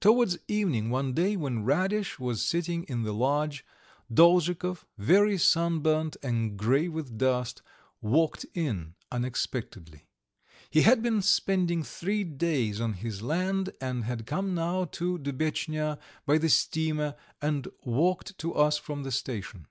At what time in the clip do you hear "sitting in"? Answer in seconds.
2.42-3.04